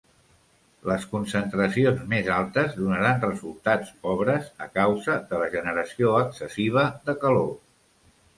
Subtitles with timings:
[0.91, 7.49] Les concentracions més altes donaran resultats pobres a causa de la generació excessiva de calor.